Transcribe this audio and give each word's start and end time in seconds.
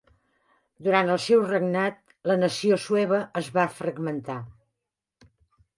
Durant 0.87 1.11
el 1.15 1.19
seu 1.25 1.43
regnat, 1.51 1.99
la 2.31 2.39
nació 2.45 2.81
sueva 2.87 3.21
es 3.45 3.53
va 3.61 3.69
fragmentar. 3.83 4.41